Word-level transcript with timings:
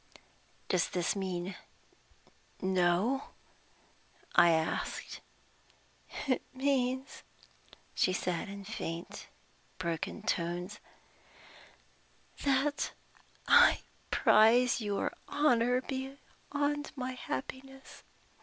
"Does 0.67 0.89
this 0.89 1.15
mean 1.15 1.55
No?" 2.59 3.25
I 4.33 4.49
asked. 4.49 5.21
"It 6.27 6.41
means," 6.55 7.21
she 7.93 8.11
said 8.11 8.49
in 8.49 8.63
faint, 8.65 9.27
broken 9.77 10.23
tones, 10.23 10.79
"that 12.43 12.93
I 13.47 13.81
prize 14.09 14.81
your 14.81 15.13
honor 15.27 15.81
beyond 15.81 16.91
my 16.95 17.11
happiness. 17.11 18.01